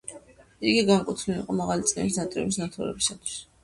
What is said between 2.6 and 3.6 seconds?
ნათურებისთვის.